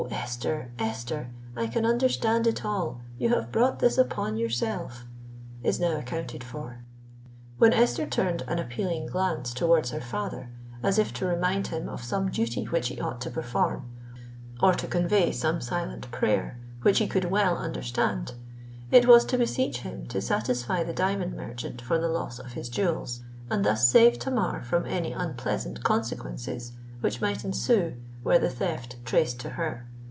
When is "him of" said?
11.67-12.03